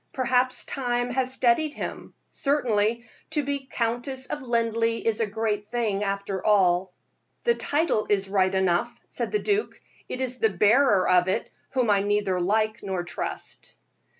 Perhaps 0.13 0.65
time 0.65 1.11
has 1.11 1.31
steadied 1.31 1.73
him. 1.75 2.15
Certainly, 2.31 3.05
to 3.29 3.43
be 3.43 3.67
Countess 3.71 4.25
of 4.25 4.41
Linleigh 4.41 5.05
is 5.07 5.19
a 5.19 5.27
great 5.27 5.69
thing, 5.69 6.03
after 6.03 6.43
all." 6.43 6.91
"The 7.43 7.53
title 7.53 8.07
is 8.09 8.27
right 8.27 8.55
enough," 8.55 8.99
said 9.09 9.31
the 9.31 9.37
duke; 9.37 9.79
"it 10.09 10.19
is 10.19 10.39
the 10.39 10.49
bearer 10.49 11.07
of 11.07 11.27
it 11.27 11.51
whom 11.73 11.91
I 11.91 12.01
neither 12.01 12.41
like 12.41 12.81
nor 12.81 13.03
trust." 13.03 13.75